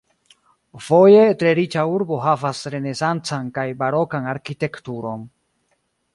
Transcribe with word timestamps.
Foje 0.85 1.19
tre 1.43 1.51
riĉa 1.59 1.83
urbo 1.97 2.17
havas 2.23 2.63
renesancan 2.77 3.53
kaj 3.59 3.67
barokan 3.83 4.27
arkitekturon. 4.35 5.31